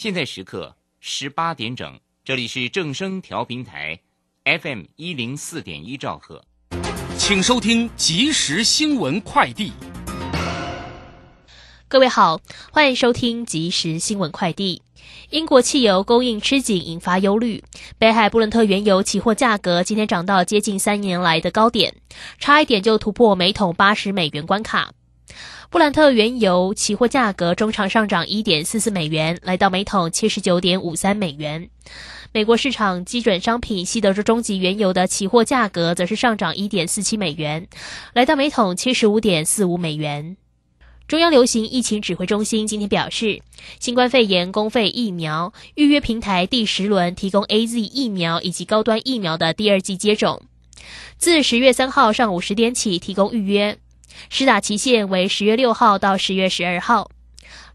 [0.00, 4.00] 现在时刻十八点整，这里是正声调频台
[4.44, 6.42] ，FM 一零四点一兆赫，
[7.18, 9.74] 请收听即时新闻快递。
[11.86, 12.40] 各位好，
[12.72, 14.80] 欢迎收听即时新闻快递。
[15.28, 17.62] 英国汽油供应吃紧，引发忧虑。
[17.98, 21.94] 北海布伦特原油期货价格今天涨到接近三年来的高点，
[22.38, 24.94] 差一点就突破每桶八十美元关卡。
[25.70, 31.70] 布兰特原油期货价格中场上涨一点四四美元，来到每桶七十九点五三美元。
[32.32, 37.68] 美国市场基准商品西德州中级原油的期货价格则是上涨一点四七美元，
[38.14, 40.36] 来到每桶七十五点四五美元。
[41.06, 43.40] 中央流行疫情指挥中心今天表示，
[43.78, 50.42] 新冠肺炎公费疫苗预约平台第十轮提供 A Z 疫苗以及高端疫苗的第二剂接种，
[51.16, 53.78] 自十月三号上午十点起提供预约，
[54.28, 57.10] 施打期限为十月六号到十月十二号。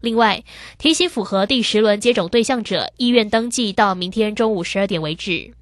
[0.00, 0.44] 另外，
[0.78, 5.52] 提醒符合第十轮接种对象者，医院登记到明天中午十二点为止。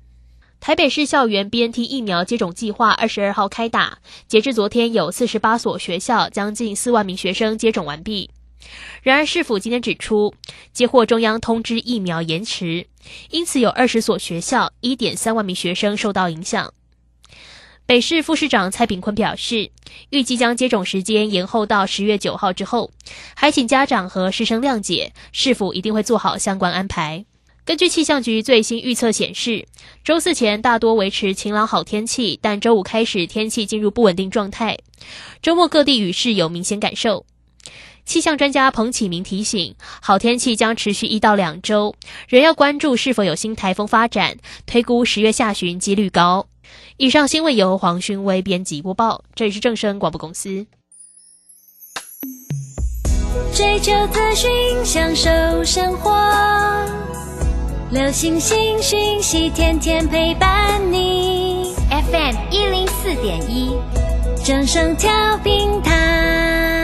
[0.61, 8.31] 台北市校园 BNT 疫苗接种计划二十二号开打，截至昨天有四十八所学校将近四万名学生接种完毕。
[9.03, 10.35] 然而，市府今天指出，
[10.73, 12.87] 接获中央通知疫苗延迟，
[13.31, 16.73] 因此有二十所学校一点三万名学生受到影响。
[17.87, 19.71] 北市副市长蔡炳坤表示，
[20.09, 22.91] 预计将接种时间延后到十月九号之后，
[23.35, 27.27] 还请家长和师生谅解，市府一定会做好相关安排。
[27.67, 29.67] 根据气象局最新预测显示，
[30.03, 34.79] 周四前大多维持晴朗好天气，但周五开始天气进入不稳定状态。
[35.43, 37.27] 周末各地雨势有明显感受。
[38.05, 41.95] 气象专家彭启明提醒，好天气将持续一到两周，
[42.29, 46.47] 仍要关注是否有新台风发展，推估十月下旬几率高。
[46.97, 50.67] 以上新闻由黄勋威编辑播报，这里是正声广播公司。
[53.53, 54.51] 追求资讯，
[54.85, 56.13] 享受生活。
[57.91, 61.75] 流星星讯息，天天陪伴你。
[61.91, 63.77] FM 一零四点一，
[64.45, 66.84] 正声调频台。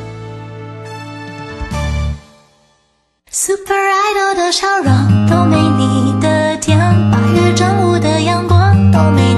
[3.33, 6.77] Super Idol 的笑容都没你的甜，
[7.09, 9.30] 八月正午的阳光都没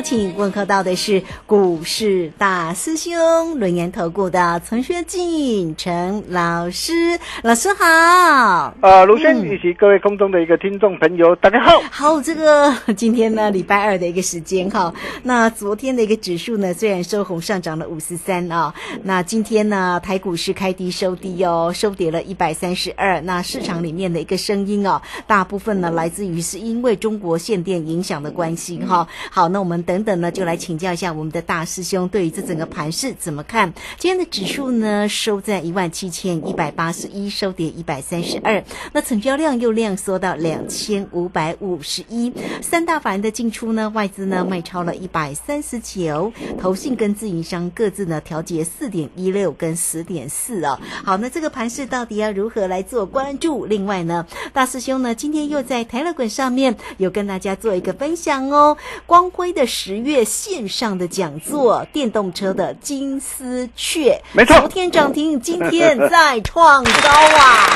[0.00, 8.74] 邀请问候到的是股市大师兄轮研投顾的陈学进陈老师，老师好。
[8.80, 11.82] 呃，卢轩以及各位空中的一个听众朋友，大家好。
[11.90, 14.94] 好，这个今天呢，礼拜二的一个时间哈。
[15.22, 23.20] 那昨天的一个指数呢，虽然收红上涨了五十三啊，那今天呢，台股市开低收低哦，收跌了一百三十二。
[23.20, 29.06] 那市场里面的一个声音哦，大部分呢来自于是因为中国限电影响的关系哈。
[29.30, 33.72] 好，那我们等等呢，就来请教一下我们的大师兄，对于这整个盘势怎么看？
[33.98, 38.62] 今天的指数呢，收在一万七千一百八十一，收跌一百三十二。
[38.92, 42.32] 那成交量又量缩到两千五百五十一。
[42.62, 50.78] 三大法人的进出呢，外资呢卖超了一百三十九，投信跟自营商各自呢调节四点一六跟十点四哦。
[51.04, 53.66] 好，那这个盘势到底要如何来做关注？
[53.66, 58.76] 另外呢，大师兄呢今天又在台乐馆上面有跟大家做一个分享哦。
[59.06, 66.90] 光辉的十月线上的讲座，电动车的金丝雀，没错昨天涨停，今天再创高
[67.38, 67.66] 啊！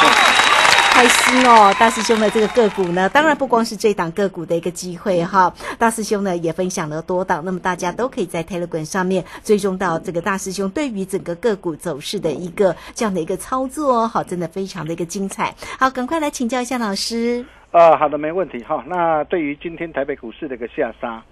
[0.96, 15.54] 开心哦，大师兄的这个个股呢，当然不光是这档个股的一个机会哈，大师兄呢也分享了多档，那么大家都可以在 Telegram 上面追踪到这个大师兄对于整个个股走势的一个这样的一个操作哦，好，真的非常的一个精彩。
[15.78, 17.44] 好，赶快来请教一下老师。
[17.72, 18.82] 啊，好的，没问题哈。
[18.86, 21.22] 那对于今天台北股市的一个下杀，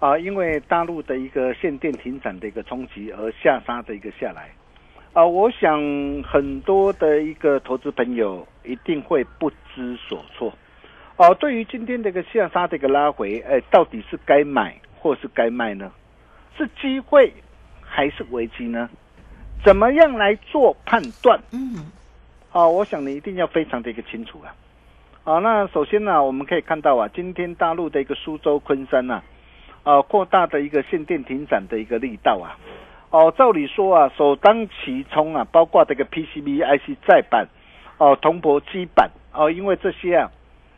[0.00, 4.50] 啊，因为大陆的一个限电停产的一个冲击而下杀的一个下来，
[5.12, 5.80] 啊，我想
[6.24, 10.52] 很多的一个投资朋友一定会不知所措。
[11.18, 15.92] 哦、对于今天的一个下杀的一个拉回，哎，到底是该买或是该卖呢？
[16.56, 17.32] 是机会
[17.80, 18.90] 还是危机呢？
[19.62, 21.38] 怎么样来做判断？
[21.52, 21.92] 嗯，
[22.50, 24.52] 啊，我想你一定要非常的一个清楚啊。
[25.24, 29.22] 啊，那首先呢、我们可以看到啊，今天大陆的一个苏州、昆山呐、
[29.84, 32.58] 啊，扩大的一个限电停产的一个力道啊。
[33.10, 37.46] 哦，照理说啊，首当其冲啊，包括这个 PCB、IC 再版，
[37.98, 40.30] 哦，铜箔基板，哦，因为这些啊，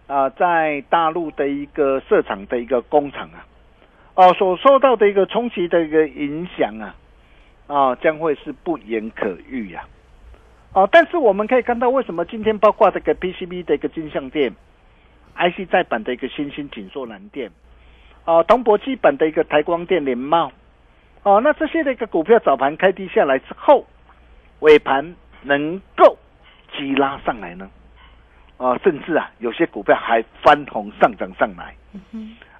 [0.08, 3.46] 啊，在大陆的一个设厂的一个工厂啊，
[4.14, 6.94] 哦，所受到的一个冲击的一个影响啊，
[7.66, 9.86] 啊，将会是不言可喻呀、
[10.74, 14.52] 哦，但是我们可以看到，为什么今天包括这个 PCB 的一个金像店、
[15.36, 17.48] IC 再版的一个新兴锦硕蓝电，
[18.24, 20.50] 哦，铜箔基本的一个台光电联茂，
[21.22, 23.86] 哦，那这些的一个股票早盘开低下来之后，
[24.58, 26.18] 尾盘能够
[26.76, 27.70] 急拉上来呢？
[28.56, 31.74] 啊，甚至啊，有些股票还翻红上涨上来。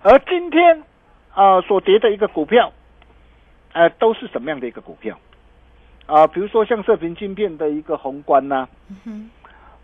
[0.03, 0.85] 而今天
[1.33, 2.73] 啊所跌的一个股票，
[3.73, 5.19] 呃，都是什么样的一个股票？
[6.07, 8.69] 啊，比如说像射频镜片的一个宏观呐、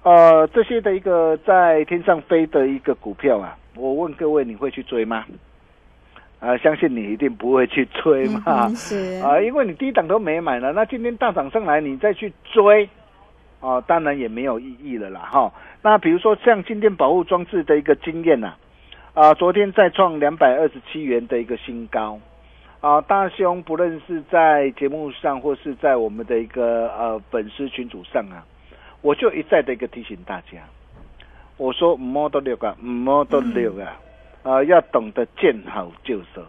[0.03, 5.25] 呃，这些的一个在天上飞的一个股票啊，我问各位，你会去追吗？
[6.41, 12.89] 啊，相信你一定不会去追嘛，嗯是啊，因为你低档都没买了，那今天大涨上来，你再去追，
[13.61, 15.53] 哦、当然也没有意义了啦，哈。
[15.83, 18.55] 那比如说像静电保护装置的一个经验呐、
[19.13, 22.19] 啊，昨天再创两百二十七元的一个新高，
[22.81, 28.43] 啊，大兄不论是在节目上或是在我们的一个呃粉丝群组上啊，
[29.03, 30.63] 我就一再的一个提醒大家，
[31.59, 34.01] 我说唔摸得六啊，唔摸得六啊，
[34.43, 36.43] 啊，要懂得见好就收。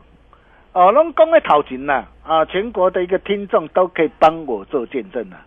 [0.72, 5.45] 哦，拢讲的头前呐，啊，全国的一个听众都可以帮我做见证啊。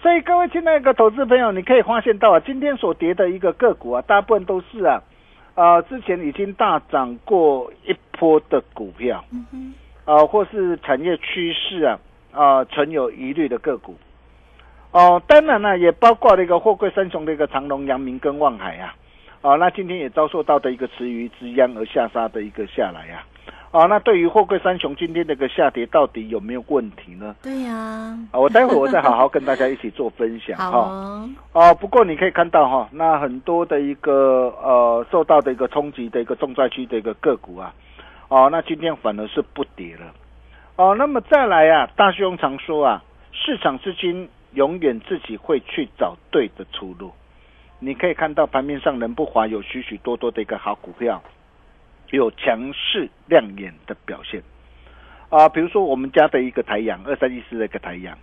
[0.00, 5.02] 所以各位亲爱的投资朋友，你可以发现到啊，今天所跌的一个个股啊，大部分都是啊，
[5.54, 9.22] 啊，之前已经大涨过一波的股票，
[10.04, 11.98] 啊，或是产业趋势啊，
[12.32, 13.96] 啊，存有疑虑的个股。
[14.90, 18.94] 哦，当然呢，也包括了一个货柜三雄的一个长隆、阳明跟望海啊，
[19.42, 23.26] 啊，那今天也遭受到的一个池鱼之殃而下杀的一个下来啊，
[23.72, 27.34] 哦，那对于货柜三雄今天这个下跌到底有没有问题呢？
[27.42, 30.78] 对呀、啊，我待会我再好好跟大家一起做分享 好哈。
[30.78, 37.74] 哦，哦，不过你可以看到哈，那很多的一个呃受到的一个冲击的一个重灾区的一个个股啊，
[38.28, 40.14] 哦，那今天反而是不跌了。
[40.76, 47.12] 哦，那么再来啊，大兄常说啊，市场资金永远自己会去找对的出路。
[47.80, 51.22] 你可以看到盘面上人不乏有许许多多的一个好股票，
[52.10, 54.42] 有强势亮眼的表现。
[55.28, 58.16] 啊，比如说我们家的一个台阳二三一四的一个台阳，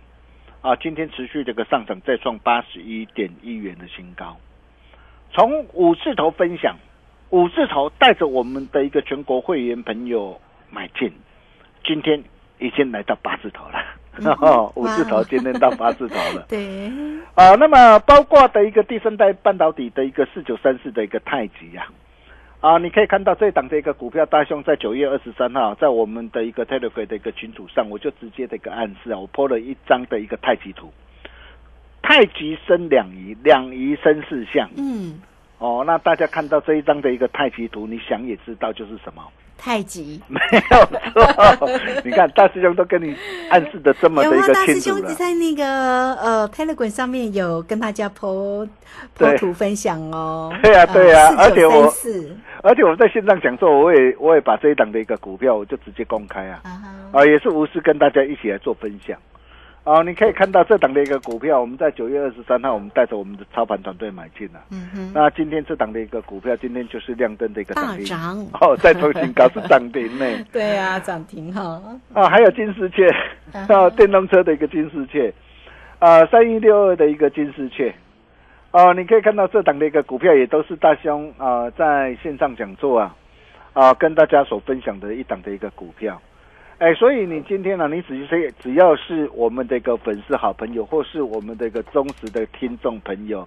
[0.62, 4.36] 啊，今天持续这个上涨，再创八十一点一元的新高。
[5.32, 6.76] 从五字头分享，
[7.32, 10.38] 五字头带着我们的一个全国会员朋友
[10.70, 11.10] 买进，
[11.82, 12.22] 今天
[12.58, 13.82] 已经来到八字头了。
[14.76, 16.44] 五字头今天到八字头了。
[16.50, 16.90] 对，
[17.34, 21.86] 啊，那么包括的一个第三代半导体的一个四九三四的一个太极呀、
[22.60, 30.92] 啊，你可以看到这档的一个股票，大兄在九月二十三号，在我们的一个 Telegram 的一个群组上，我就直接的一个暗示啊，我 po 了一张的一个太极图，
[32.02, 34.68] 太极生两仪，两仪生四象。
[34.76, 35.22] 嗯，
[35.62, 39.22] 哦，那大家看到这一张的一个太极图，你想也知道就是什么，
[39.56, 40.20] 太极。
[40.26, 40.40] 没
[40.72, 41.68] 有错。
[42.04, 43.14] 你看大师兄都跟你
[43.48, 45.08] 暗示的这么的一个清楚了。
[45.08, 48.68] 兄在那个呃 Telegram 上面有跟大家剖
[49.16, 50.52] 剖图分享哦。
[50.64, 56.60] 对啊对啊而且我四而且我在线上讲座，我也我也把这一档的一个股票，我就直接公开啊。
[57.12, 59.16] 啊，也是无私跟大家一起来做分享。
[59.84, 64.60] 啊，你可以看到这档的一个股票，我们在九月二十三号，我们带着我们的操盘团队买进了。
[64.70, 70.24] 嗯哼，那今天这档的一个股票，今天就是亮灯的一个大涨停，哦，再创新高是涨停呢。
[70.52, 71.82] 对啊，涨停哈。
[72.12, 73.08] 啊，还有金丝雀，
[73.52, 75.34] 嗯啊，电动车的一个金丝雀，
[75.98, 77.92] 啊，三一六二的一个金丝雀，
[78.70, 83.16] 哦、你可以看到这档的一个股票也都是大兄啊、在线上讲座啊，
[83.72, 86.22] 啊，跟大家所分享的一档的一个股票。
[86.82, 93.46] 哎，所以你今天呢、你只是只要是我们的一个粉丝好朋友，或是我们的一个忠实的听众朋友，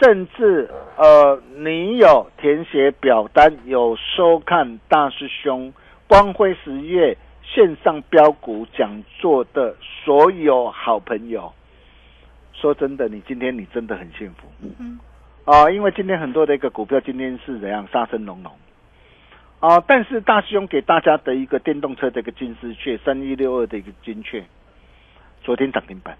[0.00, 5.72] 甚至呃，你有填写表单，有收看大师兄
[6.08, 11.52] 光辉十月线上标股讲座的所有好朋友，
[12.52, 14.48] 说真的，你今天你真的很幸福。
[14.80, 14.98] 嗯
[15.44, 18.50] 啊、因为今天很多的一个股票今天是怎样杀声隆隆
[19.62, 24.42] 啊、但是大师兄给大家的一个电动车的一个金丝雀三一六二的一个金雀，
[25.40, 26.18] 昨天涨停板。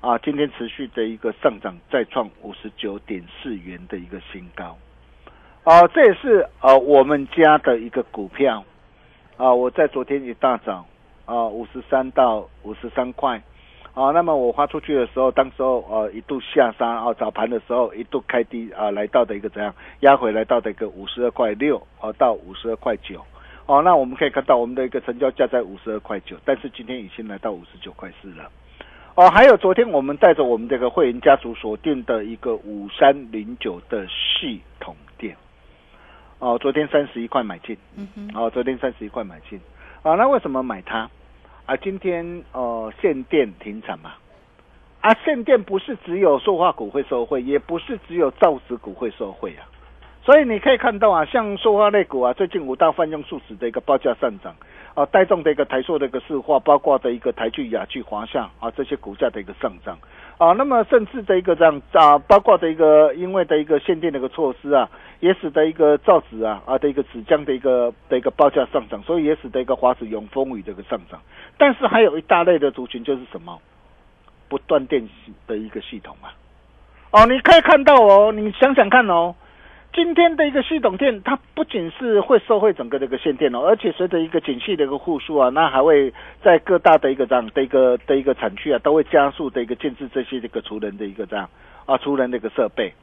[0.00, 4.78] 啊，今天持续的一个上涨，再创五十九点四元的一个新高。
[5.62, 8.64] 啊，这也是呃我们家的一个股票。
[9.36, 10.86] 啊，我在昨天一大早
[11.26, 13.42] 啊五十三到五十三块。
[13.94, 23.24] 啊，那么我发出去的时候，当时候呃一度下杀，啊早盘的时候一度开低啊，来到的一个怎样压回来到的一个五十二块六，啊到五十二块九，
[23.66, 28.48] 哦，那我们可以看到我们的一个成交价在五十二块九，但是今天已经来到五十九块四了。
[29.16, 35.36] 哦，还有昨天我们带着我们这个会员家族锁定的一个五三零九的系统店，
[36.38, 39.60] 哦，昨天三十一块买进，嗯哼，哦，昨天三十一块买进，
[40.02, 41.10] 啊，那为什么买它？
[41.68, 44.14] 啊，今天呃限电停产嘛，
[45.02, 49.68] 啊，限电不是只有塑化股会受惠，也不是只有造纸股会受惠啊，
[50.24, 54.56] 所以你可以看到啊，像塑化类股啊，最近五大泛用数值的一个报价上涨，
[54.94, 59.98] 啊，带动的一个台塑的一个市化，包括的一个台剧、雅剧、华夏啊这些股价的一个上涨。
[60.38, 71.20] 啊，那么甚至的一个这样啊，包括的一个因为的一个限电的一个措施啊，也使得一个造纸啊啊的一个纸浆的一个的一个报价上涨，所以也使得一个华子永丰雨的一个上涨。
[71.56, 73.58] 但是还有一大类的族群就是什么
[74.48, 76.30] 不断电系的一个系统啊。
[77.10, 79.34] 哦，你可以看到哦，你想想看哦，
[79.98, 91.50] 今天的一个系统电，它不仅是会收回整个的一个限电哦，而且随着一个景气的一个复苏啊，那还会在各大的一个这样的一个的一个产区啊，都会加速的一个建制这些这个除人的一个这样
[91.84, 92.94] 啊除人的一个设备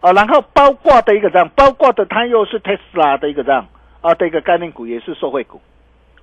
[0.00, 3.66] 啊，然后包括的一个这样，包括的它又是 Tesla 的一个这样
[4.00, 5.60] 啊的一个概念股，也是受惠股。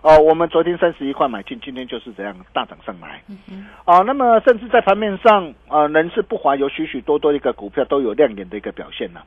[0.01, 3.21] 哦，我们昨天三十一块买进，今天就是这样大涨上来。
[3.29, 9.21] 嗯啊，那么甚至在盘面上啊，人事不华，有许许多多一个股票都有亮眼的一个表现呢、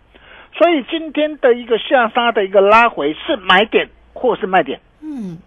[0.59, 5.39] 所以今天的一个下杀的一个拉回是买点或是卖点嗯，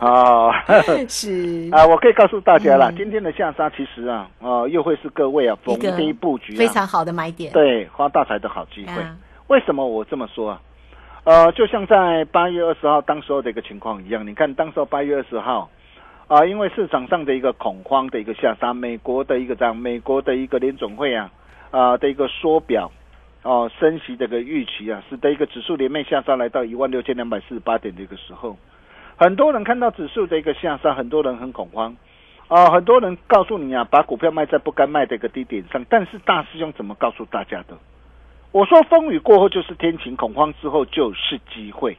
[0.00, 0.50] 啊
[1.06, 1.86] 是啊！
[1.86, 7.52] 我可以告诉大家了，嗯今天的下杀其实啊啊又会是各位啊逢低布局啊，非常好的买点。
[7.52, 8.92] 对发大财的好机会。
[9.02, 9.14] 啊
[9.48, 10.60] 为什么我这么说啊？
[11.24, 15.70] 呃，就像在八月二十号当时候的一个情况一样，你看当时候八月二十号
[16.28, 21.30] 啊、因为市场上的一个恐慌的一个下杀，美国的一个这样，美国的一个联总会啊
[21.70, 22.90] 啊、的一个缩表
[23.46, 28.56] 哦、升息的一个预期啊，使得一个指数连袂下杀来到一万六千两百四十八点的一个时候，
[29.16, 31.96] 很多人看到指数的一个下杀，很多人很恐慌。
[32.48, 37.76] 啊、很多人告诉你啊，把股票卖在不该卖的一个低点上，但是大师兄怎么告诉大家的？
[38.52, 41.98] 我说风雨过后就是天晴，恐慌之后就是机会。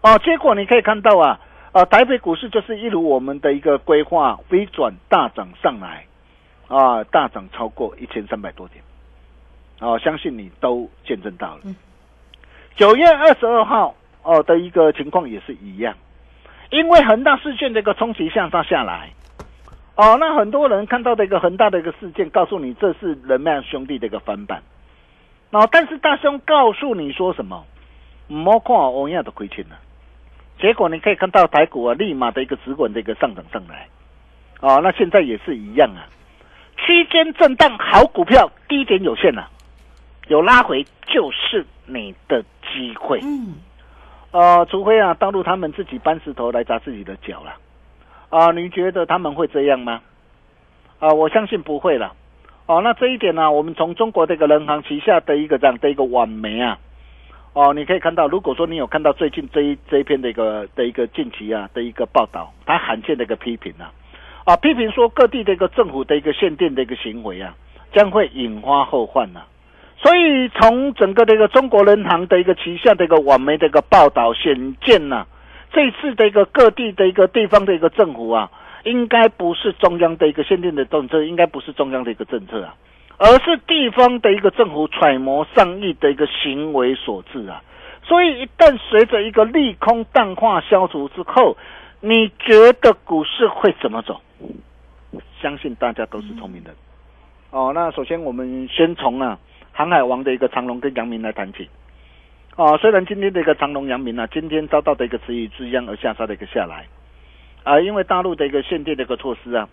[0.00, 1.38] 哦，结果你可以看到啊，
[1.72, 6.06] 啊，台北股市就是一如我们的一个规划，微转大涨上来，
[6.68, 8.82] 啊，大涨超过一千三百多点，
[9.82, 11.62] 哦，相信你都见证到了。
[12.76, 15.94] 九月二十二号哦的一个情况也是一样，
[16.70, 19.10] 因为恒大事件的一个冲击向上下来，
[19.96, 24.62] 哦，那很多人看到的一个恒大的一个事件，告诉你这是人脉兄弟的一个翻版。
[25.50, 27.64] 哦，但是大兄告诉你说什么？
[28.28, 29.76] 唔好看欧亚的亏钱了。
[30.58, 33.88] 结果你可以看到台股啊，立马的一个直滚的一个上涨上来。
[34.60, 36.06] 哦，那现在也是一样啊，
[36.76, 39.50] 区间震荡，好股票低点有限了、
[40.28, 43.20] 有拉回就是你的机会。
[43.22, 43.54] 嗯，
[44.30, 47.54] 呃，除非啊，大陆他们自己搬石头来砸自己的脚了，
[48.30, 50.00] 啊，你觉得他们会这样吗？
[50.98, 52.14] 啊，我相信不会了。
[52.66, 56.78] 哦，那这一点呢，我们从中国这个人行旗下的一个这样的一个网媒啊，
[57.54, 63.92] 哦，你可以看到，如果说你有看到最近这一这一篇的一个的一个近期啊的一个报道，它罕见的一个批评啊，
[64.44, 67.54] 啊，批评说各地的一个政府的一个限电的一个行为啊，
[67.92, 69.42] 将会引发后患呐。
[70.02, 75.24] 所以从整个的一个中国人行的一个旗下的一个网媒的一个报道显见呐，
[75.72, 78.50] 这次的一个各地的一个地方的一个政府啊，
[78.82, 82.74] 应该不是中央的一个限定的政策，应该不是中央的一个政策啊，
[83.16, 87.62] 而是地方的一个政府揣摩上意的一个行为所致啊。
[88.02, 91.56] 所以一旦随着一个利空淡化消除之后，
[92.00, 94.20] 你觉得股市会怎么走？
[95.40, 96.74] 相信大家都是聪明人
[97.52, 97.70] 哦。
[97.72, 99.38] 那首先我们先从啊。
[99.72, 101.68] 航海王的一个长龙跟杨明来谈起，
[102.56, 106.86] 哦，虽然今天的一个长龙、杨明啊，今天遭到的一个词语之殃而下杀的一个下来，
[107.64, 109.68] 啊，因为大陆的一个限电的一个措施啊，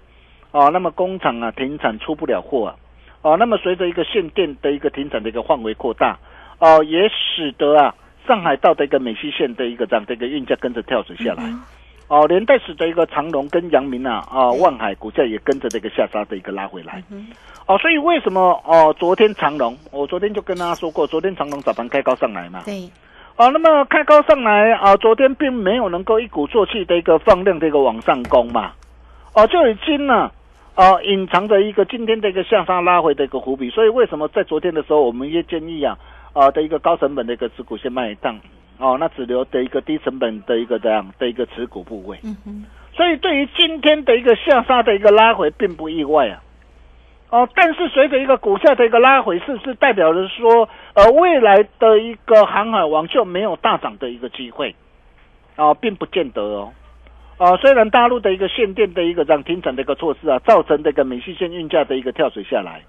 [0.51, 2.75] 哦，那么工厂啊停产出不了货啊，
[3.21, 6.17] 哦，那么随着一个限电的一个停产的一个范围扩大，
[6.59, 7.93] 哦，也使得啊
[8.25, 11.43] 上海道的一个美西线的一个这样的一个运价跟着跳水下来。
[12.09, 17.03] 哦，连带使得一个长隆跟阳明啊，啊，万海股价也跟着这个下杀的一个拉回来。
[17.67, 18.93] 哦，所以为什么哦？
[18.97, 22.63] 昨天长隆，我昨天就跟大家说过，昨天长隆早盘开高上来嘛。
[22.65, 22.89] 对。
[23.37, 28.71] 哦，那么开高上来啊，昨天并没有能够一鼓作气的一个放量的一个往上攻嘛。
[29.35, 30.31] 哦，就已经呢，
[30.75, 33.69] 哦，隐藏着一个今天的一个向上拉回的一个伏笔。
[33.69, 35.95] 所以为什么在昨天的时候，我们也建议啊，
[36.33, 38.39] 啊的一个高成本的一个持股先卖一档。
[38.81, 46.41] 哦，那只留的一个低成本的一个这样的一个持股部位，嗯哼，所以对于今天的一个下杀的一个拉回，并不意外啊。
[47.29, 54.73] 哦，但是随着一个股价的一个拉回，是不是代表着说，呃，未来的一个航海王就没有大涨的一个机会？
[55.57, 56.71] 啊，并不见得哦。
[57.37, 62.81] 啊，虽然大陆的一个限电的一个涨停产的一个措施啊，造成这个美西线运价的一个跳水下来，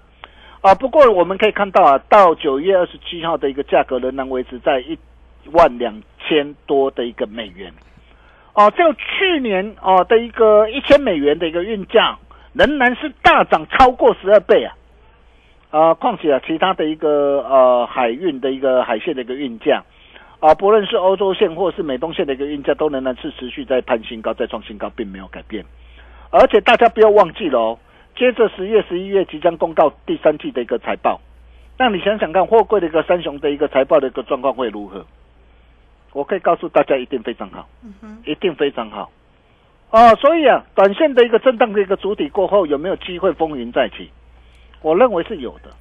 [0.61, 4.97] 啊，不过我们可以看到啊，到九月二十七号的一个价格仍然维持在一。
[5.53, 7.73] 万两千多的一个美元，
[8.53, 12.15] 哦，就去年哦的一个一千美元的一个运价，
[12.53, 14.77] 仍然是大涨超过十二倍啊！
[15.71, 19.83] 啊，况且啊，其他的一个呃海运的一个海线的一个运价
[20.39, 25.65] 啊，不论是欧洲线或是美东线的一个运价，都仍然是持续在攀新高，在创新高，并没有改变。
[26.29, 27.79] 而且大家不要忘记了哦，
[28.15, 31.19] 接着十月、十一月即将公告第三季的一个财报，
[31.77, 35.05] 那你想想看，货柜的一个三雄的一个财报的一个状况会如何？
[36.13, 37.67] 我可以告诉大家，一定非常好，
[38.25, 39.09] 一定非常好，
[39.91, 44.09] 哦，所以啊，短线的一个震荡的一个主体过后，有没有机会风云再起？
[44.81, 45.71] 我认为是有的，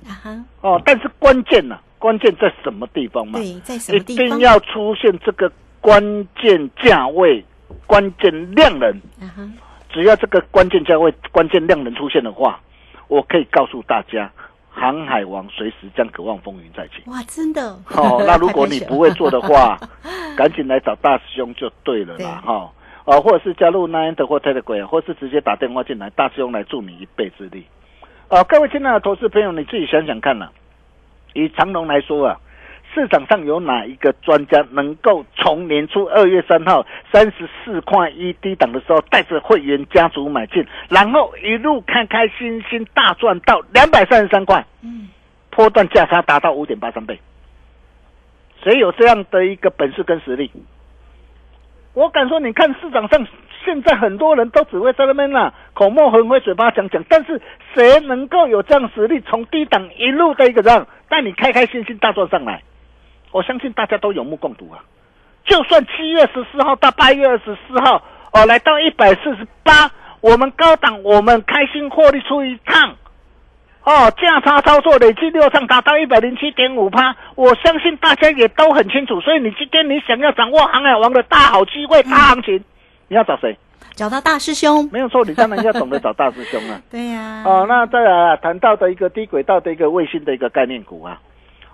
[0.61, 3.39] 哦，但是关键呢，关键在什么地方嘛？
[3.39, 4.25] 对，在什么地方？
[4.25, 6.01] 一定要出现这个关
[6.41, 7.45] 键价位、
[7.87, 9.01] 关键量能。
[9.93, 12.61] 只要这个关键价位、关键量能出现的话，
[13.09, 14.31] 我可以告诉大家。
[14.73, 17.03] 航海王随时将渴望风云再起。
[17.07, 17.61] 哇，真的！
[17.91, 19.77] 哦，那如果你不会做的话，
[20.39, 22.41] 赶紧来找大师兄就对了啦！
[22.47, 22.71] 哈，
[23.05, 27.67] 哦，或者是加入 Nine 或 Telegram，或是直接打电话进来，大师兄来助你一臂之力。
[28.29, 30.49] 哦，各位亲爱的投资朋友，你自己想想看呐。
[31.35, 32.39] 以长隆来说啊。
[32.95, 44.65] 市场上有哪一个专家能够从年初二月三号三十四块一低档的时候，带着会员家族买进，然后一路开开心心大赚到两百三十三块？
[44.83, 45.09] 嗯，
[45.51, 47.21] 波段价差达到五点八三倍。
[48.63, 50.51] 谁有这样的一个本事跟实力？
[51.95, 53.27] 我敢说，你看市场上
[53.65, 57.41] 现在很多人都只会在那边啊口沫横飞，嘴巴讲讲，但是
[57.75, 62.63] 谁能够有这样实力，从低档一路的一个让带你开开心心大赚上来？
[63.33, 64.83] 我相信大家都有目共睹啊！
[65.47, 69.91] 就算七月十四号到八月二十四号，哦，来到一百四十八，
[70.21, 72.95] 我们高档我们开心获利出一趟，
[73.85, 79.21] 哦，价差操作累计六趟达到一百零七点五趴，我相信大家也都很清楚。
[79.21, 82.63] 所以你今天你想要掌握航海王的大好机会、大行情，
[83.09, 83.57] 你要找谁？
[83.95, 84.89] 找到大师兄？
[84.93, 86.81] 没有错，你当然要懂得找大师兄啊。
[86.91, 87.43] 对呀。
[87.45, 91.21] 哦，那再来谈到的一个低轨道的一个卫星的一个概念股啊。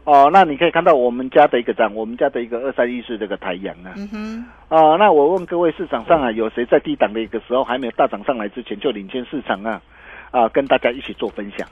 [0.07, 3.91] 哦，那你可以看到我们家的一个涨，我们家的一个二三一四这个太阳啊。
[3.97, 4.45] 嗯哼。
[4.69, 9.83] 哦，那我问各位，市场上啊，有谁在低档的一个时候还没有大涨上来之前就领先市场啊？
[10.31, 11.67] 啊，跟大家一起做分享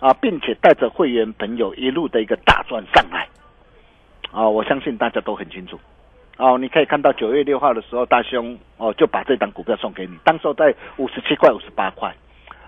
[0.00, 3.28] 啊，并且带着会员朋友一路的一个大赚上来。
[4.32, 5.78] 啊，我相信大家都很清楚。
[6.36, 12.12] 哦，你可以看到九月六号的时候，大兄哦就把这档股票送给你，当时在五十七块、五十八块。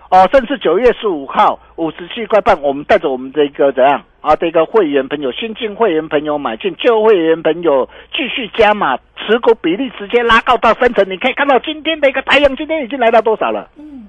[0.09, 4.01] 哦，甚至九月十五号五十七块半，我们带着我们这个怎样？
[4.21, 11.09] 啊这个会员朋友，新进会员朋友买进，旧会员朋友继续加码，持股比例直接拉高到三成。
[11.09, 13.67] 你可以看到今天的一个太阳，今天已经来到多少了？
[13.77, 14.07] 嗯，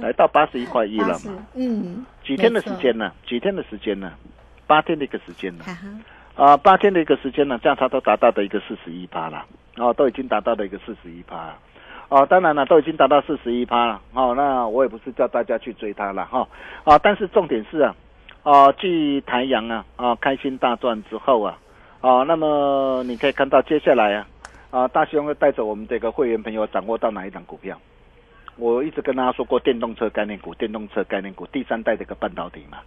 [0.00, 1.46] 来到八十一块一了80嘛？
[1.54, 3.12] 嗯，几天的时间呢？
[3.26, 4.12] 几天的时间呢？
[4.68, 5.64] 八天的一个时间呢？
[6.36, 9.44] 啊，八天的一个时间呢，价差都达到的一个四十一趴了，
[9.78, 11.58] 哦，都已经达到了一个四十一趴了。
[12.08, 14.00] 哦，当然了，都已经达到四十一趴了。
[14.14, 16.46] 哦，那我也不是叫大家去追它了哈。
[16.84, 17.94] 啊，但是重点是啊，
[18.42, 21.58] 啊，继台阳啊啊开心大赚之后啊，
[22.00, 24.26] 啊，那么你可以看到接下来啊，
[24.70, 27.76] 啊，大雄会带着我们这个会员朋友掌握到哪一档股票？
[28.56, 32.78] 我一直跟大家说过，电动车概念股，电动车概念股，第三代这个半导体嘛。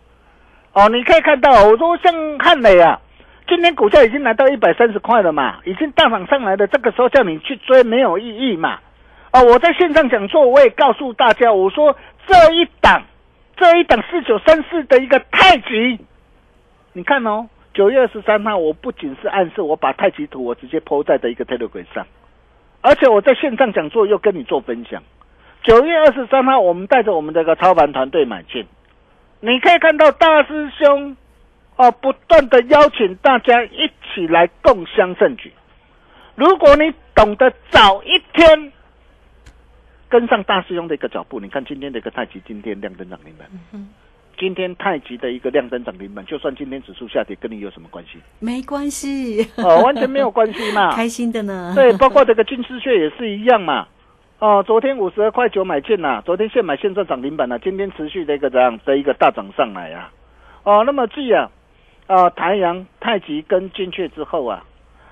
[0.73, 2.99] 哦，你可以看到，我说像汉磊啊，
[3.47, 8.79] 今天股价已经来到一百三十块了嘛，已经大涨上来的，这个时候叫你去追没有意义嘛。
[9.31, 11.95] 哦，我在线上讲座，我也告诉大家，我说
[12.27, 13.03] 这一档，
[13.55, 15.99] 这一档四九三四的一个太极，
[16.93, 22.05] 你看哦，九月二十三号，我不仅是暗示我把太极图我直接抛在的一个 Telegram 上，
[22.81, 25.01] 而且我在线上讲座又跟你做分享。
[25.63, 28.65] 九月二十三号，我们带着我们这个操盘团队买进，
[29.39, 31.15] 你可以看到大师兄
[31.75, 35.53] 哦，不断的邀请大家一起来共襄盛举。
[36.35, 38.73] 如果你懂得早一天
[40.13, 43.49] 跟上大师兄的一个脚步，你看今天的一个太极，今天亮灯涨停板。
[44.37, 48.19] 今天太极的一个亮灯涨停板，就算今天指数下跌，跟你有什么关系？
[48.37, 50.93] 没关系，哦，完全没有关系嘛。
[50.95, 51.73] 开心的呢。
[51.75, 53.87] 对，包括这个金丝雀也是一样嘛。
[54.37, 60.11] 哦，昨天五十二块九买进啦，昨天现买现赚涨停板了，今天持续的一个这样的一个大涨上来啊。
[60.61, 61.49] 哦，那么继啊，
[62.05, 64.63] 啊台阳、太极跟金雀之后啊，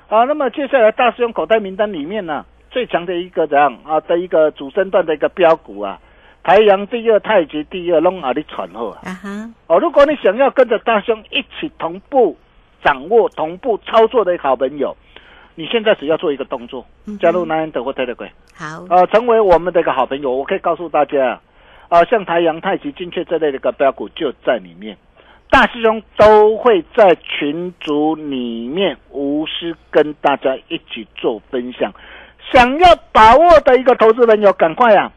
[0.09, 5.99] 啊，那么接下来大师兄口袋名单里面呢、最强的一个怎样啊的一个主升段的一个标股啊，
[6.41, 9.01] 台阳第二，太极第二，拢啊你传后啊。
[9.03, 12.37] 啊哈，哦，如果你想要跟着大兄一起同步
[12.83, 14.95] 掌握、同步操作的好朋友，
[15.53, 16.85] 你现在只要做一个动作，
[17.19, 20.31] 加入 Nine 或 Telegram，好，呃，成为我们的一个好朋友。
[20.31, 21.41] 我可以告诉大家，
[21.89, 24.97] 啊、像台阳、太极、金雀这类的一个标股就在里面，
[25.49, 31.93] 大师兄都会在群组里面无私跟大家一起做分享。
[32.51, 35.11] 想要把握的一个投资朋友，赶快啊，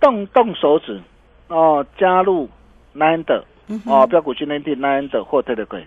[0.00, 1.00] 动动手指
[1.48, 2.48] 哦，加入
[2.94, 5.84] Nine 的嗯哦，标股训练地 Nine 的或 Telegram，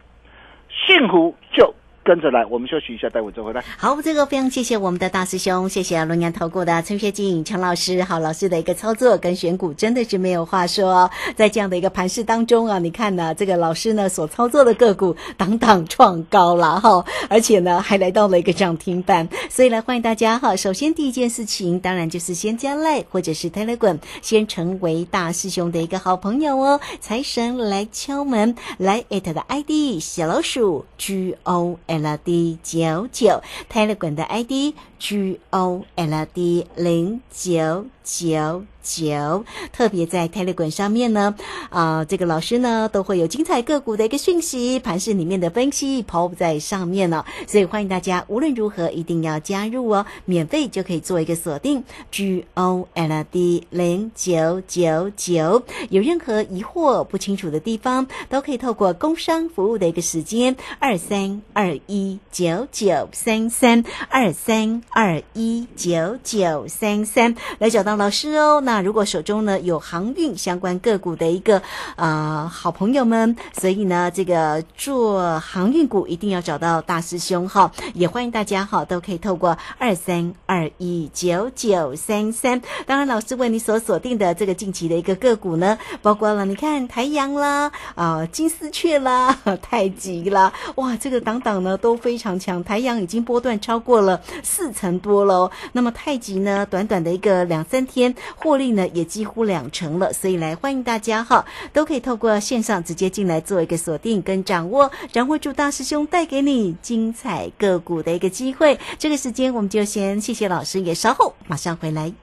[0.70, 2.46] 幸福就跟着来。
[2.46, 3.64] 我们休息一下，待会再回来。
[3.78, 11.10] 好，这个非常谢谢我们的大师兄，谢谢龙岩投顾的陈学进陈老师，好老师的一个操作跟选股真的是没有话说哦。
[11.36, 20.56] 在这样的一个盘势当中啊，你看呢，这个老师呢所操作的个股档档创高了哈，而且呢还来到了一个涨停板，所以来欢迎大家哈。
[20.56, 26.80] 首先第一件事情，当然就是先加赖或者是 Telegram，先成为大师兄的一个好朋友哦。
[27.00, 36.66] 财神来敲门，来 at 的 ID 小老鼠 G O L D 九九，Telegram 的 ID G O L D
[36.76, 41.34] 零九九九，特别在 Telegram 上面呢，
[41.70, 68.62] 啊、这个老师呢都会有精彩个股的一个讯息，盘市里面的分析抛在上面呢，所以欢迎大家无论如何一定要加入哦，免费就可以做一个锁定 G O L D 零九九九，有任何疑惑不清楚的地方，都可以透过工商服务的一个时间二三二一九九三三二三二一九九三三来找到老师哦。
[68.62, 71.62] 那那如果手中呢有航运相关个股的一个
[71.96, 82.60] 呃好朋友们，所以呢这个做航运股一定要找到大师兄哈，也欢迎大家哈都可以透过二三二一九九三三。
[82.88, 92.64] 当然，老师为你所锁定的这个近期的一个个股呢，包括了你看台阳啦啊、金丝雀啦、 太极啦，哇，这个档档呢都非常强。
[92.64, 108.80] 台阳已经波段超过了四成多喽，那么太极呢，短短的一个两三天获利也几乎两成了，所以来欢迎大家哈，都可以透过线上直接进来做一个锁定跟掌握，掌握住大师兄带给你精彩个股的一个机会。
[108.98, 112.23] 这个时间我们就先谢谢老师，也稍后马上回来。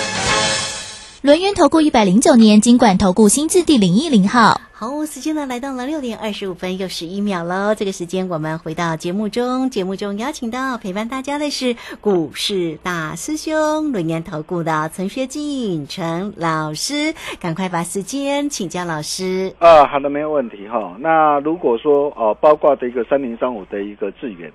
[1.21, 4.59] 轮源投顾一百零九年金管投顾新字第零一零号。
[4.71, 7.75] 好，时间呢来到了六点二十五分又十一秒喽。
[7.75, 19.53] 这个时间我们回到节目中，节目中邀请到陪伴大家的是股市大师兄轮年投顾的陈学进陈老师，赶快把时间请教老师。
[19.59, 20.97] 啊，好的，没有问题哈。
[20.99, 24.51] 那如果说哦，包括的一个三零三五的一个智源，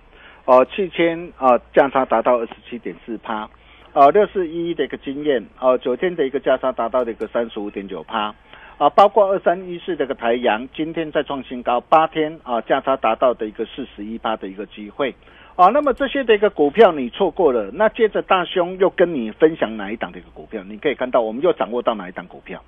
[0.47, 3.49] 哦，七千啊价差达到二十七点四趴，
[3.97, 8.35] 啊六四一的一个经验，啊九天的一个价差达到的一个三十五点九趴。
[8.77, 15.15] 啊，包括二三一四这个台阳，今天再创新高，八天啊价差达到的一个四十一八的一个机会，
[15.55, 20.63] 啊，那么这些的一个股票你错过了，那接着大兄又跟你分享哪一档的一个股票？
[20.65, 22.63] 你可以看到我们又掌握到哪一档股票？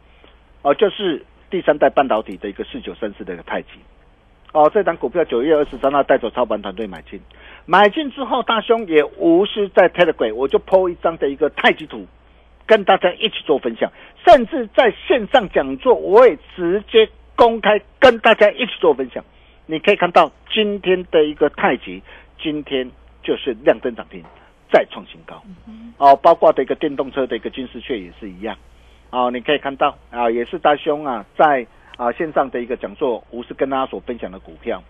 [0.62, 3.68] 哦，就是第三代半导体的一个四九三四的一个太极，
[4.54, 7.20] 哦，这档股票九月二十三号带走操盘团队买进，
[7.70, 12.06] 买进之后大兄也无需在 Telegram，我就抛一张的一个太极图。
[12.66, 13.90] 跟大家一起做分享，
[14.26, 19.24] 甚至在线上讲座，我也直接公开跟大家一起做分享。
[19.64, 22.02] 你可以看到今天的一个太极，
[22.38, 22.90] 今天
[23.22, 24.22] 就是亮灯涨停，
[24.70, 25.42] 再创新高。
[25.96, 28.54] 哦，包括的一个电动车的一个金丝雀也是一样。
[29.08, 34.82] 哦，你可以看到啊，也是大兄啊，在啊线上的一个讲座，无私跟大家所分享的股票。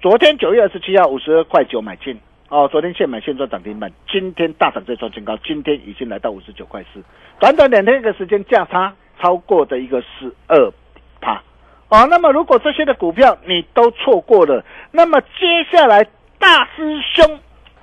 [0.00, 2.18] 昨天九月二十七号五十二块九买进。
[2.48, 7.02] 哦，昨天现买现赚涨停板，今天大涨再创新高，今天已经来到五十九块四，
[7.38, 10.72] 短短两天一个时间价差超过的一个十二
[11.20, 11.42] 趴。
[11.90, 15.26] 哦，那么如果这些的股票你都错过了，那么接
[15.70, 16.02] 下来
[16.38, 17.38] 大师兄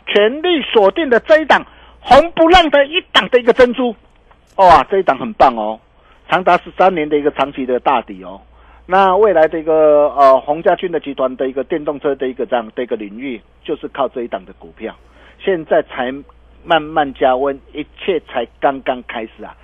[0.08, 1.64] 全力锁定的这一档
[2.00, 3.96] 红不让的一档的一个珍珠，
[4.56, 5.80] 哇，这一档很棒哦，
[6.28, 8.42] 长达十三年的一个长期的大底哦。
[8.90, 14.96] 那未来的一个呃洪家军的集团的一个电动车的一个这样的一个领域，就是靠这一档的股票，
[15.40, 16.10] 现在才
[16.64, 19.56] 慢慢加温，一切才刚刚开始啊！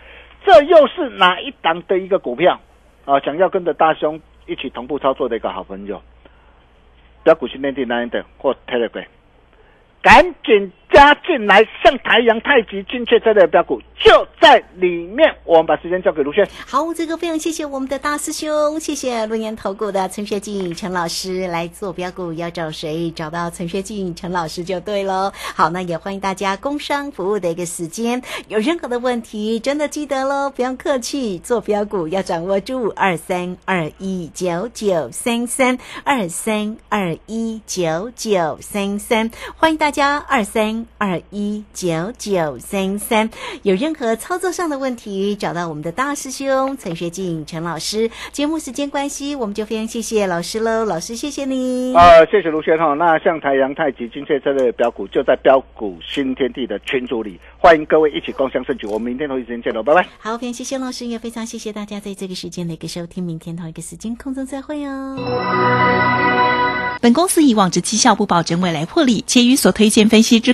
[0.46, 2.60] 这又是哪一档的一个股票
[3.06, 3.18] 啊？
[3.22, 6.02] 想要跟着大兄一起同步操作的一个好朋友，
[7.24, 9.06] 标股训练地那一等或 Telegram，
[10.02, 10.72] 赶紧。
[10.94, 15.36] 加进来，像太阳、太极、金雀这类的标股就在里面。
[15.44, 16.48] 我们把时间交给卢轩。
[16.68, 23.10] 好，这个非常谢谢我们的大师兄，谢谢龙岩投股的陈学进陈老师来做标股，要找谁？
[23.12, 25.32] 找到陈学进陈老师就对喽。
[25.56, 40.83] 好，那也欢迎大家工商服务的一个时间，有任何的问题，真的记得喽，不用客气，做标股要掌握住二三二一九九三三二三二一九九三三，欢迎大家二三。
[40.98, 43.30] 二一九九三三，
[43.64, 48.10] 有任何操作上的问题，找到我们的大师兄陈学进陈老师。
[48.32, 51.94] 节目时间关系，我们就非常谢谢老师喽，老师谢谢你。
[51.96, 52.94] 啊，谢谢卢轩哈。
[52.94, 58.88] 那像太阳、太极、金雀这类标股，就在标股新天地的群组里，欢迎各位一起共享盛举。
[58.88, 60.08] 我们明天同一时间见喽，拜拜。
[60.20, 63.24] 好，非常谢谢老师，也非常谢谢大家在这个时间的一个收听。
[63.24, 65.18] 明天同一个时间空中再会哦。
[67.02, 70.54] 本公司以往之绩效不保证未来获利，且与所推荐分析之